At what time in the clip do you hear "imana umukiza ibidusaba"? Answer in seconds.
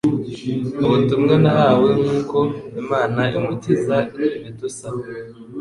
2.81-5.01